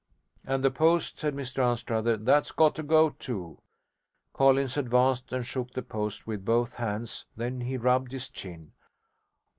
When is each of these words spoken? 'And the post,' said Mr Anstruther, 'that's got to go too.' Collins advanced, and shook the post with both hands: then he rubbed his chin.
'And 0.43 0.63
the 0.63 0.71
post,' 0.71 1.19
said 1.19 1.35
Mr 1.35 1.59
Anstruther, 1.63 2.17
'that's 2.17 2.51
got 2.53 2.73
to 2.73 2.81
go 2.81 3.11
too.' 3.11 3.59
Collins 4.33 4.75
advanced, 4.75 5.31
and 5.31 5.45
shook 5.45 5.73
the 5.73 5.83
post 5.83 6.25
with 6.25 6.43
both 6.43 6.73
hands: 6.73 7.27
then 7.35 7.61
he 7.61 7.77
rubbed 7.77 8.11
his 8.11 8.27
chin. 8.27 8.71